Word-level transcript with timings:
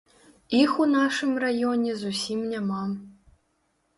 Іх 0.59 0.71
у 0.85 0.85
нашым 0.93 1.31
раёне 1.43 1.91
зусім 2.03 2.39
няма. 2.53 2.83